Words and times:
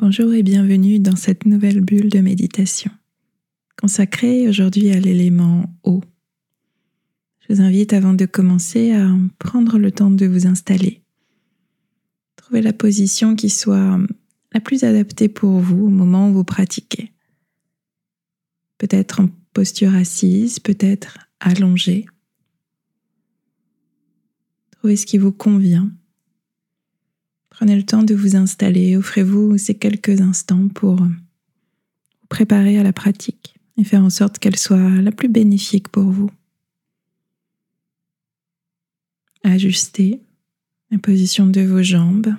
Bonjour 0.00 0.32
et 0.32 0.44
bienvenue 0.44 1.00
dans 1.00 1.16
cette 1.16 1.44
nouvelle 1.44 1.80
bulle 1.80 2.08
de 2.08 2.20
méditation 2.20 2.92
consacrée 3.76 4.48
aujourd'hui 4.48 4.90
à 4.90 5.00
l'élément 5.00 5.64
eau. 5.82 6.04
Je 7.40 7.52
vous 7.52 7.60
invite 7.60 7.92
avant 7.92 8.14
de 8.14 8.24
commencer 8.24 8.92
à 8.92 9.12
prendre 9.40 9.76
le 9.76 9.90
temps 9.90 10.12
de 10.12 10.24
vous 10.24 10.46
installer. 10.46 11.02
Trouvez 12.36 12.62
la 12.62 12.72
position 12.72 13.34
qui 13.34 13.50
soit 13.50 13.98
la 14.52 14.60
plus 14.60 14.84
adaptée 14.84 15.28
pour 15.28 15.58
vous 15.58 15.86
au 15.86 15.90
moment 15.90 16.30
où 16.30 16.32
vous 16.32 16.44
pratiquez. 16.44 17.12
Peut-être 18.78 19.20
en 19.20 19.28
posture 19.52 19.96
assise, 19.96 20.60
peut-être 20.60 21.18
allongée. 21.40 22.06
Trouvez 24.70 24.94
ce 24.94 25.06
qui 25.06 25.18
vous 25.18 25.32
convient 25.32 25.90
Prenez 27.58 27.74
le 27.74 27.82
temps 27.82 28.04
de 28.04 28.14
vous 28.14 28.36
installer, 28.36 28.96
offrez-vous 28.96 29.58
ces 29.58 29.74
quelques 29.74 30.20
instants 30.20 30.68
pour 30.68 30.94
vous 30.94 31.10
préparer 32.28 32.78
à 32.78 32.84
la 32.84 32.92
pratique 32.92 33.56
et 33.76 33.82
faire 33.82 34.04
en 34.04 34.10
sorte 34.10 34.38
qu'elle 34.38 34.56
soit 34.56 35.00
la 35.00 35.10
plus 35.10 35.26
bénéfique 35.26 35.88
pour 35.88 36.04
vous. 36.04 36.30
Ajustez 39.42 40.20
la 40.92 40.98
position 40.98 41.48
de 41.48 41.62
vos 41.62 41.82
jambes, 41.82 42.32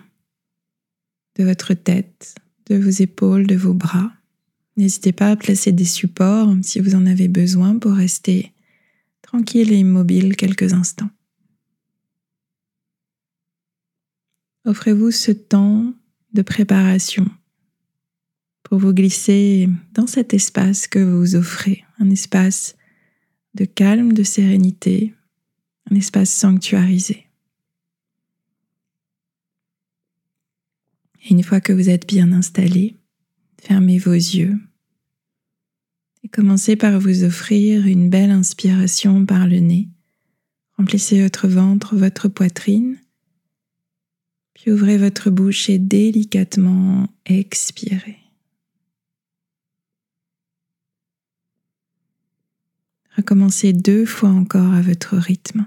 de 1.36 1.44
votre 1.44 1.74
tête, 1.74 2.36
de 2.68 2.78
vos 2.78 2.90
épaules, 2.90 3.46
de 3.46 3.58
vos 3.58 3.74
bras. 3.74 4.14
N'hésitez 4.78 5.12
pas 5.12 5.32
à 5.32 5.36
placer 5.36 5.74
des 5.74 5.84
supports 5.84 6.56
si 6.62 6.80
vous 6.80 6.96
en 6.96 7.06
avez 7.06 7.28
besoin 7.28 7.78
pour 7.78 7.92
rester 7.92 8.54
tranquille 9.22 9.74
et 9.74 9.80
immobile 9.80 10.38
quelques 10.38 10.72
instants. 10.72 11.10
Offrez-vous 14.70 15.10
ce 15.10 15.32
temps 15.32 15.96
de 16.34 16.44
préparation 16.44 17.26
pour 18.62 18.78
vous 18.78 18.94
glisser 18.94 19.68
dans 19.96 20.06
cet 20.06 20.32
espace 20.36 20.88
que 20.88 21.00
vous 21.00 21.36
offrez, 21.36 21.84
un 21.98 22.12
espace 22.12 22.76
de 23.56 23.66
calme, 23.66 24.14
de 24.14 24.22
sérénité, 24.22 25.16
un 25.90 25.96
espace 25.96 26.30
sanctuarisé. 26.32 27.26
Et 31.24 31.32
une 31.32 31.42
fois 31.42 31.62
que 31.62 31.74
vous 31.74 31.90
êtes 31.90 32.08
bien 32.08 32.32
installé, 32.32 32.96
fermez 33.60 33.98
vos 33.98 34.14
yeux 34.14 34.56
et 36.24 36.28
commencez 36.28 36.76
par 36.76 37.00
vous 37.00 37.24
offrir 37.24 37.88
une 37.88 38.12
belle 38.12 38.30
inspiration 38.30 39.26
par 39.26 39.48
le 39.48 39.62
nez. 39.62 39.90
Remplissez 40.78 41.24
votre 41.24 41.48
ventre, 41.48 41.96
votre 41.96 42.28
poitrine 42.28 43.00
puis 44.60 44.72
ouvrez 44.72 44.98
votre 44.98 45.30
bouche 45.30 45.70
et 45.70 45.80
délicatement 45.80 47.08
expirez. 47.26 48.18
Recommencez 53.16 53.72
deux 53.72 54.06
fois 54.06 54.30
encore 54.30 54.74
à 54.74 54.82
votre 54.82 55.16
rythme. 55.16 55.66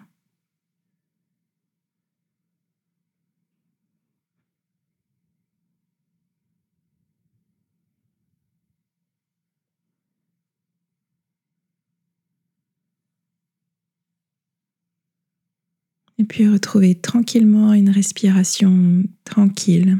Puis 16.28 16.48
retrouvez 16.48 16.94
tranquillement 16.94 17.72
une 17.72 17.90
respiration 17.90 19.02
tranquille, 19.24 19.98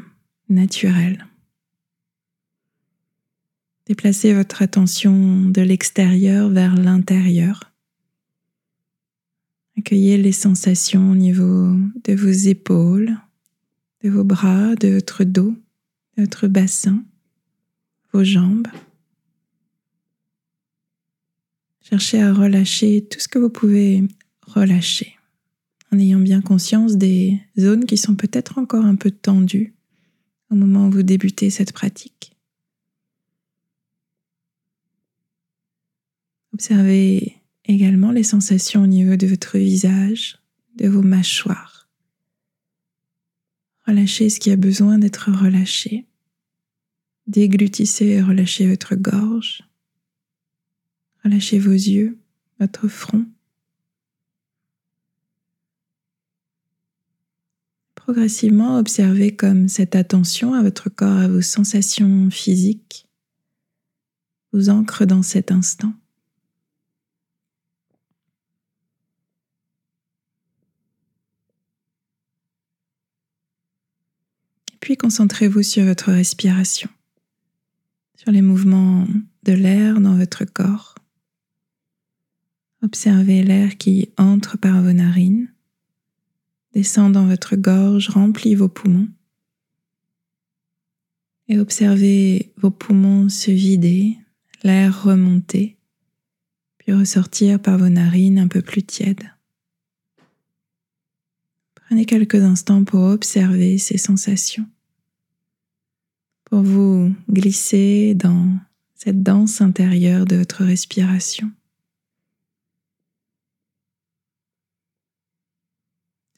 naturelle. 0.49 1.27
Déplacez 3.87 4.33
votre 4.35 4.63
attention 4.63 5.49
de 5.49 5.61
l'extérieur 5.63 6.49
vers 6.49 6.77
l'intérieur. 6.77 7.73
Accueillez 9.77 10.19
les 10.19 10.33
sensations 10.33 11.11
au 11.11 11.15
niveau 11.15 11.77
de 12.05 12.15
vos 12.15 12.29
épaules, 12.29 13.17
de 14.05 14.11
vos 14.11 14.25
bras, 14.25 14.77
de 14.77 14.89
votre 14.89 15.25
dos, 15.25 15.55
de 16.17 16.23
votre 16.23 16.47
bassin, 16.47 17.05
vos 18.13 18.23
jambes. 18.23 18.69
Cherchez 21.81 22.23
à 22.23 22.33
relâcher 22.33 23.07
tout 23.11 23.19
ce 23.19 23.29
que 23.29 23.39
vous 23.39 23.51
pouvez 23.51 24.05
relâcher 24.47 25.17
en 25.93 25.99
ayant 25.99 26.21
bien 26.21 26.41
conscience 26.41 26.97
des 26.97 27.39
zones 27.59 27.85
qui 27.85 27.99
sont 27.99 28.17
peut-être 28.17 28.59
encore 28.59 28.87
un 28.87 28.97
peu 28.97 29.11
tendues 29.11 29.75
au 30.51 30.55
moment 30.55 30.89
où 30.89 30.91
vous 30.91 31.03
débutez 31.03 31.51
cette 31.51 31.73
pratique. 31.73 32.35
Observez 36.55 37.37
également 37.65 38.11
les 38.11 38.23
sensations 38.23 38.83
au 38.83 38.87
niveau 38.87 39.17
de 39.17 39.27
votre 39.27 39.59
visage, 39.59 40.39
de 40.77 40.89
vos 40.89 41.03
mâchoires. 41.03 41.89
Relâchez 43.87 44.31
ce 44.31 44.41
qui 44.41 44.51
a 44.51 44.57
besoin 44.57 44.99
d'être 44.99 45.31
relâché. 45.31 46.07
Déglutissez 47.27 48.07
et 48.07 48.23
relâchez 48.23 48.67
votre 48.69 48.95
gorge. 48.95 49.63
Relâchez 51.25 51.59
vos 51.59 51.73
yeux, 51.73 52.19
votre 52.61 52.89
front. 52.89 53.27
Progressivement 58.03 58.79
observez 58.79 59.37
comme 59.37 59.69
cette 59.69 59.95
attention 59.95 60.55
à 60.55 60.63
votre 60.63 60.91
corps, 60.91 61.19
à 61.19 61.29
vos 61.29 61.41
sensations 61.41 62.31
physiques, 62.31 63.07
vous 64.53 64.71
ancre 64.71 65.07
dans 65.07 65.23
cet 65.23 65.53
instant. 65.53 65.93
Et 74.73 74.79
puis 74.81 74.97
concentrez-vous 74.97 75.63
sur 75.63 75.85
votre 75.85 76.11
respiration, 76.11 76.91
sur 78.17 78.33
les 78.33 78.43
mouvements 78.43 79.07
de 79.45 79.53
l'air 79.53 80.01
dans 80.01 80.17
votre 80.17 80.45
corps. 80.45 80.97
Observez 82.83 83.45
l'air 83.45 83.77
qui 83.79 84.09
entre 84.19 84.59
par 84.59 84.83
vos 84.83 84.93
narines 84.93 85.53
descend 86.75 87.13
dans 87.13 87.27
votre 87.27 87.57
gorge, 87.57 88.09
remplit 88.09 88.55
vos 88.55 88.69
poumons. 88.69 89.09
Et 91.49 91.59
observez 91.59 92.53
vos 92.57 92.71
poumons 92.71 93.29
se 93.29 93.51
vider, 93.51 94.17
l'air 94.63 95.03
remonter, 95.03 95.77
puis 96.79 96.93
ressortir 96.93 97.61
par 97.61 97.79
vos 97.79 97.89
narines 97.89 98.39
un 98.39 98.49
peu 98.49 98.63
plus 98.63 98.83
tièdes. 98.83 99.31
Prenez 101.75 102.07
quelques 102.07 102.43
instants 102.43 102.85
pour 102.85 103.03
observer 103.03 103.77
ces 103.77 103.99
sensations, 103.99 104.67
pour 106.45 106.63
vous 106.63 107.13
glisser 107.29 108.15
dans 108.15 108.57
cette 108.95 109.23
danse 109.23 109.61
intérieure 109.61 110.25
de 110.25 110.37
votre 110.37 110.65
respiration. 110.65 111.51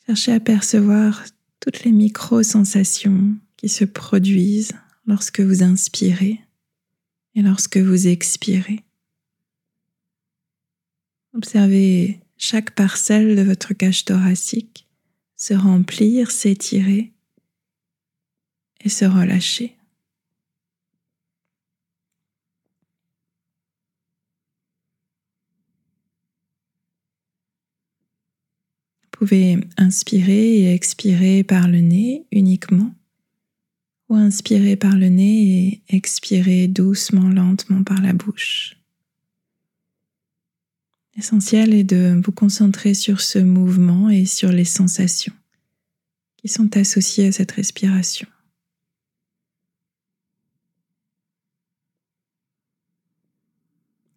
Cherchez 0.07 0.33
à 0.33 0.41
percevoir 0.41 1.25
toutes 1.61 1.85
les 1.85 1.93
micro-sensations 1.93 3.37
qui 3.57 3.69
se 3.69 3.85
produisent 3.85 4.75
lorsque 5.07 5.41
vous 5.41 5.63
inspirez 5.63 6.41
et 7.35 7.43
lorsque 7.43 7.79
vous 7.79 8.07
expirez. 8.07 8.85
Observez 11.35 12.21
chaque 12.37 12.73
parcelle 12.73 13.35
de 13.35 13.43
votre 13.43 13.73
cage 13.75 14.05
thoracique 14.05 14.87
se 15.37 15.55
remplir, 15.55 16.31
s'étirer 16.31 17.13
et 18.81 18.89
se 18.89 19.05
relâcher. 19.05 19.77
Pouvez 29.25 29.59
inspirer 29.79 30.59
et 30.59 30.75
expirer 30.75 31.45
par 31.45 31.67
le 31.67 31.79
nez 31.79 32.27
uniquement, 32.31 32.95
ou 34.11 34.17
inspirer 34.17 34.77
par 34.77 34.97
le 34.97 35.09
nez 35.09 35.83
et 35.89 35.97
expirer 35.97 36.69
doucement, 36.69 37.31
lentement 37.31 37.83
par 37.85 38.03
la 38.03 38.13
bouche. 38.13 38.77
L'essentiel 41.17 41.73
est 41.73 41.85
de 41.85 42.21
vous 42.23 42.33
concentrer 42.33 42.93
sur 42.93 43.23
ce 43.23 43.39
mouvement 43.39 44.11
et 44.11 44.27
sur 44.27 44.53
les 44.53 44.67
sensations 44.67 45.35
qui 46.37 46.49
sont 46.49 46.77
associées 46.77 47.29
à 47.29 47.33
cette 47.33 47.53
respiration. 47.53 48.29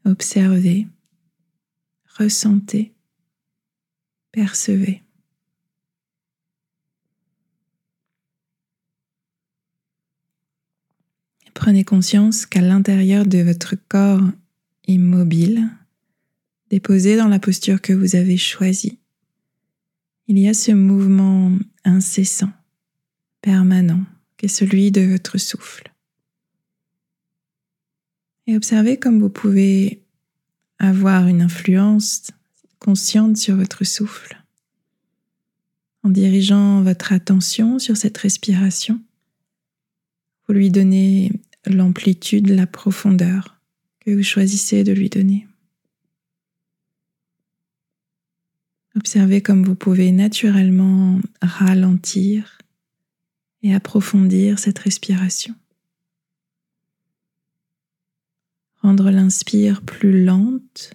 Observez, 0.04 0.88
ressentez 2.18 2.97
percevez. 4.38 5.02
Prenez 11.56 11.84
conscience 11.84 12.46
qu'à 12.46 12.62
l'intérieur 12.62 13.26
de 13.26 13.40
votre 13.40 13.74
corps 13.90 14.22
immobile, 14.86 15.68
déposé 16.70 17.18
dans 17.18 17.28
la 17.28 17.40
posture 17.40 17.82
que 17.82 17.94
vous 17.94 18.16
avez 18.16 18.38
choisie, 18.38 19.00
il 20.28 20.38
y 20.38 20.48
a 20.48 20.54
ce 20.54 20.72
mouvement 20.72 21.58
incessant, 21.84 22.52
permanent, 23.42 24.04
qui 24.38 24.46
est 24.46 24.50
celui 24.50 24.92
de 24.92 25.02
votre 25.02 25.40
souffle. 25.40 25.92
Et 28.46 28.56
observez 28.56 29.00
comme 29.00 29.20
vous 29.20 29.32
pouvez 29.32 30.04
avoir 30.78 31.26
une 31.26 31.42
influence 31.42 32.30
consciente 32.80 33.38
sur 33.38 33.56
votre 33.56 33.84
souffle 33.84 34.38
en 36.08 36.10
dirigeant 36.10 36.82
votre 36.84 37.12
attention 37.12 37.80
sur 37.80 37.98
cette 37.98 38.18
respiration. 38.18 39.02
Vous 40.48 40.54
lui 40.54 40.72
donnez 40.72 41.34
l'amplitude, 41.66 42.50
la 42.50 42.66
profondeur 42.66 43.60
que 44.00 44.12
vous 44.12 44.24
choisissez 44.24 44.86
de 44.86 44.94
lui 44.94 45.10
donner. 45.10 45.46
Observez 48.96 49.42
comme 49.42 49.66
vous 49.66 49.76
pouvez 49.76 50.14
naturellement 50.14 51.20
ralentir 51.42 52.58
et 53.62 53.76
approfondir 53.76 54.60
cette 54.60 54.80
respiration. 54.80 55.54
Rendre 58.82 59.12
l'inspire 59.12 59.82
plus 59.82 60.24
lente, 60.24 60.94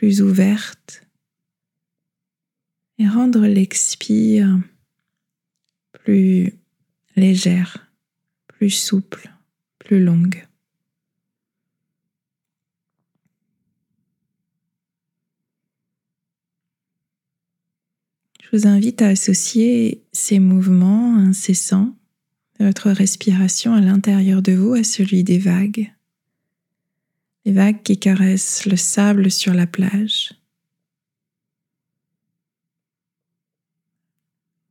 plus 0.00 0.22
ouverte 0.22 1.06
et 2.96 3.06
rendre 3.06 3.46
l'expire 3.46 4.58
plus 5.92 6.54
légère, 7.16 7.92
plus 8.48 8.70
souple, 8.70 9.30
plus 9.78 10.02
longue. 10.02 10.46
Je 18.42 18.56
vous 18.56 18.66
invite 18.66 19.02
à 19.02 19.08
associer 19.08 20.02
ces 20.12 20.38
mouvements 20.38 21.14
incessants 21.18 21.94
de 22.58 22.64
votre 22.64 22.90
respiration 22.90 23.74
à 23.74 23.82
l'intérieur 23.82 24.40
de 24.40 24.52
vous 24.52 24.72
à 24.72 24.82
celui 24.82 25.24
des 25.24 25.38
vagues. 25.38 25.92
Les 27.44 27.52
vagues 27.52 27.82
qui 27.82 27.98
caressent 27.98 28.66
le 28.66 28.76
sable 28.76 29.30
sur 29.30 29.54
la 29.54 29.66
plage. 29.66 30.34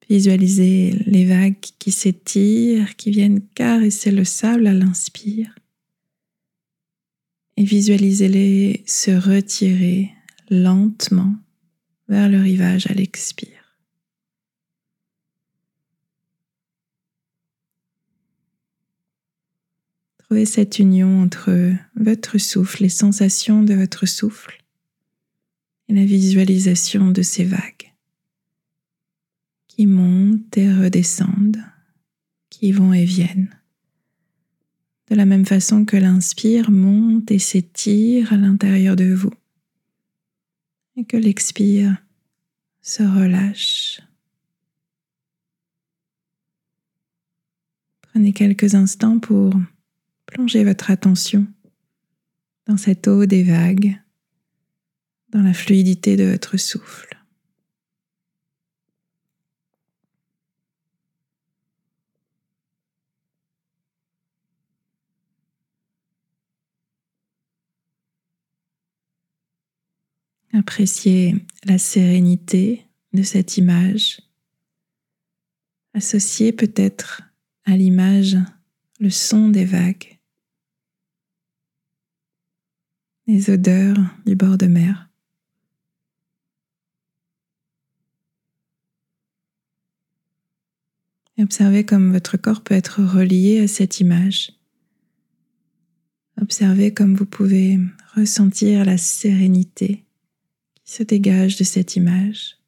Visualisez 0.10 0.92
les 1.06 1.26
vagues 1.26 1.60
qui 1.60 1.92
s'étirent, 1.92 2.96
qui 2.96 3.12
viennent 3.12 3.42
caresser 3.54 4.10
le 4.10 4.24
sable 4.24 4.66
à 4.66 4.74
l'inspire. 4.74 5.54
Et 7.58 7.64
visualisez-les 7.64 8.84
se 8.88 9.12
retirer 9.12 10.12
lentement 10.50 11.36
vers 12.08 12.28
le 12.28 12.40
rivage 12.40 12.90
à 12.90 12.94
l'expire. 12.94 13.59
Trouvez 20.30 20.46
cette 20.46 20.78
union 20.78 21.24
entre 21.24 21.74
votre 21.96 22.38
souffle, 22.38 22.84
les 22.84 22.90
sensations 22.90 23.64
de 23.64 23.74
votre 23.74 24.06
souffle 24.06 24.64
et 25.88 25.94
la 25.96 26.06
visualisation 26.06 27.10
de 27.10 27.24
ces 27.24 27.44
vagues 27.44 27.96
qui 29.68 29.88
montent 29.88 30.56
et 30.56 30.72
redescendent, 30.72 31.64
qui 32.52 32.72
vont 32.72 32.94
et 32.94 33.06
viennent. 33.06 33.60
De 35.10 35.16
la 35.16 35.26
même 35.26 35.48
façon 35.48 35.84
que 35.84 35.98
l'inspire 35.98 36.70
monte 36.70 37.32
et 37.32 37.40
s'étire 37.40 38.32
à 38.32 38.38
l'intérieur 38.38 38.96
de 38.96 39.12
vous 39.12 39.34
et 40.96 41.06
que 41.06 41.18
l'expire 41.18 41.98
se 42.84 43.02
relâche. 43.02 44.00
Prenez 48.02 48.32
quelques 48.32 48.76
instants 48.76 49.18
pour 49.18 49.56
Plongez 50.32 50.64
votre 50.64 50.92
attention 50.92 51.48
dans 52.68 52.78
cette 52.78 53.08
eau 53.08 53.26
des 53.26 53.44
vagues, 53.44 54.00
dans 55.30 55.42
la 55.42 55.54
fluidité 55.54 56.18
de 56.18 56.26
votre 56.26 56.56
souffle. 56.58 57.18
Appréciez 70.54 71.36
la 71.64 71.80
sérénité 71.80 72.86
de 73.14 73.24
cette 73.24 73.58
image. 73.58 74.22
Associez 75.96 76.52
peut-être 76.52 77.24
à 77.66 77.76
l'image 77.76 78.38
le 79.00 79.10
son 79.10 79.50
des 79.50 79.66
vagues. 79.66 80.19
Les 83.30 83.52
odeurs 83.52 83.96
du 84.26 84.36
bord 84.36 84.58
de 84.58 84.66
mer. 84.66 85.08
Observez 91.40 91.86
comme 91.86 92.12
votre 92.12 92.38
corps 92.38 92.62
peut 92.62 92.74
être 92.74 93.04
relié 93.04 93.60
à 93.60 93.68
cette 93.68 94.00
image. 94.00 94.52
Observez 96.42 96.92
comme 96.92 97.14
vous 97.14 97.28
pouvez 97.28 97.78
ressentir 98.16 98.84
la 98.84 98.98
sérénité 98.98 100.06
qui 100.84 100.92
se 100.92 101.04
dégage 101.04 101.56
de 101.58 101.64
cette 101.64 101.96
image. 101.96 102.59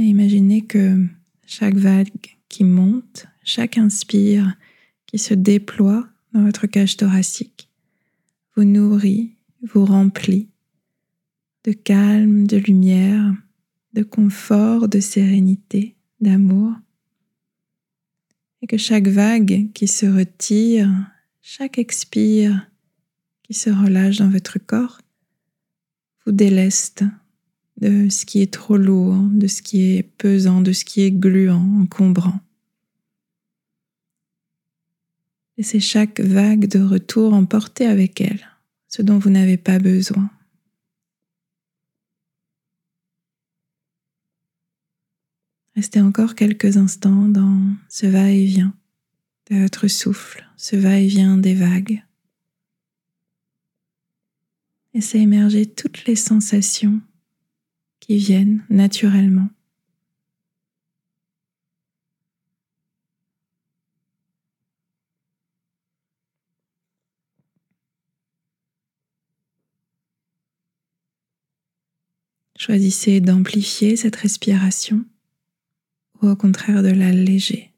Et 0.00 0.04
imaginez 0.04 0.62
que 0.62 1.04
chaque 1.44 1.74
vague 1.74 2.08
qui 2.48 2.64
monte, 2.64 3.26
chaque 3.44 3.76
inspire 3.76 4.56
qui 5.04 5.18
se 5.18 5.34
déploie 5.34 6.08
dans 6.32 6.42
votre 6.42 6.66
cage 6.66 6.96
thoracique 6.96 7.68
vous 8.56 8.64
nourrit, 8.64 9.34
vous 9.62 9.84
remplit 9.84 10.48
de 11.64 11.72
calme, 11.72 12.46
de 12.46 12.56
lumière, 12.56 13.34
de 13.92 14.02
confort, 14.02 14.88
de 14.88 15.00
sérénité, 15.00 15.96
d'amour. 16.18 16.72
Et 18.62 18.66
que 18.66 18.78
chaque 18.78 19.08
vague 19.08 19.70
qui 19.74 19.86
se 19.86 20.06
retire, 20.06 20.90
chaque 21.42 21.76
expire 21.76 22.70
qui 23.42 23.52
se 23.52 23.68
relâche 23.68 24.16
dans 24.16 24.30
votre 24.30 24.58
corps, 24.58 25.02
vous 26.24 26.32
déleste 26.32 27.04
de 27.80 28.08
ce 28.08 28.26
qui 28.26 28.42
est 28.42 28.52
trop 28.52 28.76
lourd, 28.76 29.16
de 29.16 29.46
ce 29.46 29.62
qui 29.62 29.96
est 29.96 30.02
pesant, 30.02 30.60
de 30.60 30.72
ce 30.72 30.84
qui 30.84 31.02
est 31.02 31.10
gluant, 31.10 31.80
encombrant. 31.80 32.40
Laissez 35.56 35.80
chaque 35.80 36.20
vague 36.20 36.66
de 36.68 36.80
retour 36.80 37.34
emporter 37.34 37.86
avec 37.86 38.20
elle 38.20 38.46
ce 38.88 39.02
dont 39.02 39.18
vous 39.18 39.30
n'avez 39.30 39.56
pas 39.56 39.78
besoin. 39.78 40.30
Restez 45.76 46.00
encore 46.00 46.34
quelques 46.34 46.76
instants 46.76 47.28
dans 47.28 47.74
ce 47.88 48.06
va-et-vient 48.06 48.74
de 49.50 49.56
votre 49.56 49.88
souffle, 49.88 50.46
ce 50.56 50.76
va-et-vient 50.76 51.36
des 51.36 51.54
vagues. 51.54 52.04
Laissez 54.92 55.18
émerger 55.18 55.66
toutes 55.66 56.04
les 56.06 56.16
sensations 56.16 57.00
qui 58.00 58.16
viennent 58.16 58.64
naturellement. 58.70 59.48
Choisissez 72.60 73.22
d'amplifier 73.22 73.96
cette 73.96 74.16
respiration 74.16 75.06
ou 76.20 76.28
au 76.28 76.36
contraire 76.36 76.82
de 76.82 76.90
l'alléger. 76.90 77.69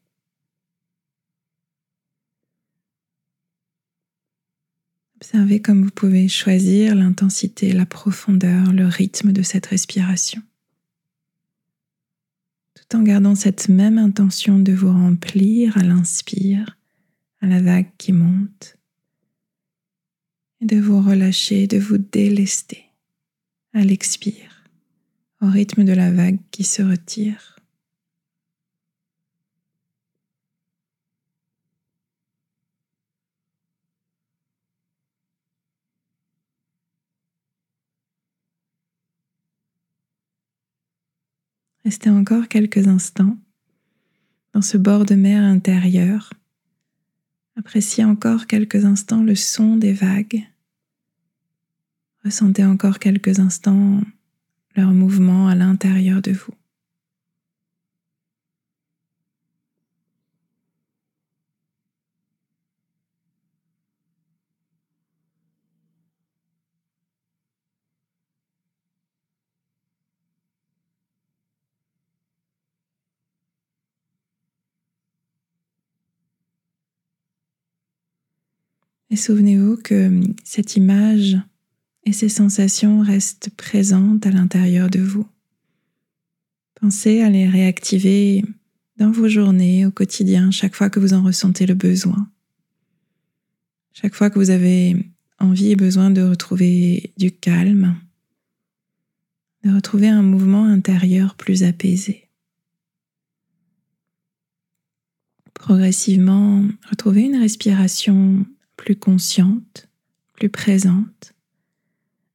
Observez 5.33 5.61
comme 5.63 5.83
vous 5.83 5.89
pouvez 5.89 6.27
choisir 6.27 6.93
l'intensité, 6.93 7.73
la 7.73 7.87
profondeur, 7.87 8.71
le 8.71 8.85
rythme 8.85 9.31
de 9.31 9.41
cette 9.41 9.65
respiration. 9.65 10.43
Tout 12.75 12.95
en 12.95 13.01
gardant 13.01 13.33
cette 13.33 13.67
même 13.67 13.97
intention 13.97 14.59
de 14.59 14.73
vous 14.73 14.91
remplir 14.91 15.75
à 15.75 15.81
l'inspire, 15.81 16.77
à 17.41 17.47
la 17.47 17.63
vague 17.63 17.89
qui 17.97 18.13
monte 18.13 18.77
et 20.61 20.67
de 20.67 20.79
vous 20.79 21.01
relâcher, 21.01 21.65
de 21.65 21.79
vous 21.79 21.97
délester 21.97 22.83
à 23.73 23.83
l'expire 23.83 24.63
au 25.41 25.47
rythme 25.47 25.83
de 25.83 25.93
la 25.93 26.11
vague 26.11 26.37
qui 26.51 26.63
se 26.63 26.83
retire. 26.83 27.52
Restez 41.85 42.09
encore 42.09 42.47
quelques 42.47 42.87
instants 42.87 43.37
dans 44.53 44.61
ce 44.61 44.77
bord 44.77 45.05
de 45.05 45.15
mer 45.15 45.43
intérieur. 45.43 46.33
Appréciez 47.57 48.05
encore 48.05 48.47
quelques 48.47 48.85
instants 48.85 49.23
le 49.23 49.35
son 49.35 49.75
des 49.75 49.93
vagues. 49.93 50.43
Ressentez 52.23 52.63
encore 52.63 52.99
quelques 52.99 53.39
instants 53.39 53.99
leur 54.75 54.91
mouvement 54.91 55.47
à 55.47 55.55
l'intérieur 55.55 56.21
de 56.21 56.31
vous. 56.31 56.53
Et 79.13 79.15
souvenez-vous 79.15 79.77
que 79.77 80.21
cette 80.43 80.75
image 80.75 81.37
et 82.03 82.13
ces 82.13 82.29
sensations 82.29 83.01
restent 83.01 83.51
présentes 83.51 84.25
à 84.25 84.31
l'intérieur 84.31 84.89
de 84.89 85.01
vous. 85.01 85.27
Pensez 86.73 87.21
à 87.21 87.29
les 87.29 87.47
réactiver 87.47 88.43
dans 88.97 89.11
vos 89.11 89.27
journées, 89.27 89.85
au 89.85 89.91
quotidien, 89.91 90.49
chaque 90.49 90.73
fois 90.73 90.89
que 90.89 90.99
vous 90.99 91.13
en 91.13 91.21
ressentez 91.21 91.67
le 91.67 91.75
besoin. 91.75 92.27
Chaque 93.93 94.15
fois 94.15 94.31
que 94.31 94.39
vous 94.39 94.49
avez 94.49 95.11
envie 95.37 95.69
et 95.69 95.75
besoin 95.75 96.09
de 96.09 96.23
retrouver 96.23 97.13
du 97.15 97.31
calme, 97.31 97.95
de 99.63 99.69
retrouver 99.75 100.07
un 100.07 100.23
mouvement 100.23 100.65
intérieur 100.65 101.35
plus 101.35 101.61
apaisé. 101.61 102.29
Progressivement, 105.53 106.65
retrouvez 106.89 107.21
une 107.21 107.37
respiration 107.37 108.47
plus 108.75 108.95
consciente, 108.95 109.87
plus 110.33 110.49
présente. 110.49 111.33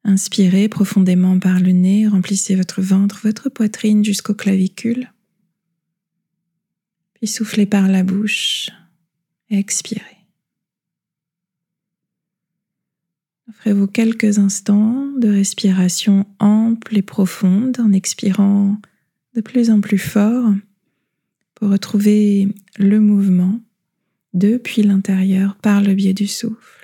Inspirez 0.04 0.68
profondément 0.68 1.38
par 1.38 1.61
le 1.61 1.73
nez, 1.73 2.07
remplissez 2.07 2.54
votre 2.54 2.80
ventre, 2.80 3.21
votre 3.23 3.49
poitrine 3.49 4.04
jusqu'aux 4.04 4.35
clavicules. 4.35 5.12
Puis 7.14 7.26
soufflez 7.26 7.66
par 7.66 7.88
la 7.88 8.04
bouche 8.04 8.71
et 9.50 9.59
expirez. 9.59 10.18
Offrez-vous 13.49 13.87
quelques 13.87 14.38
instants 14.38 15.11
de 15.18 15.28
respiration 15.28 16.26
ample 16.38 16.97
et 16.97 17.02
profonde 17.02 17.80
en 17.80 17.92
expirant 17.92 18.80
de 19.35 19.40
plus 19.40 19.71
en 19.71 19.80
plus 19.80 19.99
fort 19.99 20.52
pour 21.54 21.71
retrouver 21.71 22.49
le 22.78 23.00
mouvement 23.00 23.61
depuis 24.35 24.82
l'intérieur 24.82 25.56
par 25.56 25.80
le 25.80 25.94
biais 25.94 26.14
du 26.14 26.26
souffle. 26.26 26.78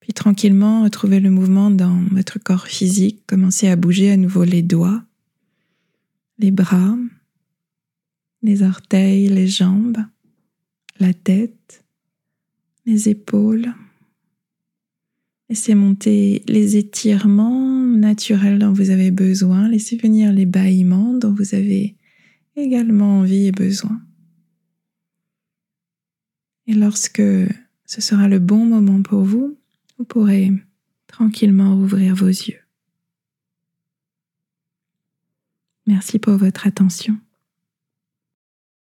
Puis 0.00 0.12
tranquillement, 0.12 0.82
retrouvez 0.82 1.18
le 1.18 1.30
mouvement 1.30 1.70
dans 1.70 1.98
votre 2.10 2.38
corps 2.38 2.66
physique. 2.66 3.22
Commencez 3.26 3.68
à 3.68 3.76
bouger 3.76 4.10
à 4.10 4.18
nouveau 4.18 4.44
les 4.44 4.60
doigts, 4.60 5.02
les 6.38 6.50
bras, 6.50 6.94
les 8.42 8.62
orteils, 8.62 9.28
les 9.28 9.46
jambes, 9.46 9.96
la 11.00 11.14
tête, 11.14 11.84
les 12.84 13.08
épaules. 13.08 13.72
Laissez 15.48 15.74
monter 15.74 16.42
les 16.46 16.76
étirements 16.76 17.83
naturels 17.94 18.58
dont 18.58 18.72
vous 18.72 18.90
avez 18.90 19.10
besoin. 19.10 19.68
Laissez 19.68 19.96
venir 19.96 20.32
les 20.32 20.46
bâillements 20.46 21.14
dont 21.14 21.32
vous 21.32 21.54
avez 21.54 21.96
également 22.56 23.20
envie 23.20 23.46
et 23.46 23.52
besoin. 23.52 24.00
Et 26.66 26.74
lorsque 26.74 27.22
ce 27.84 28.00
sera 28.00 28.28
le 28.28 28.38
bon 28.38 28.64
moment 28.64 29.02
pour 29.02 29.22
vous, 29.22 29.58
vous 29.98 30.04
pourrez 30.04 30.50
tranquillement 31.06 31.74
ouvrir 31.74 32.14
vos 32.14 32.26
yeux. 32.26 32.60
Merci 35.86 36.18
pour 36.18 36.36
votre 36.36 36.66
attention. 36.66 37.18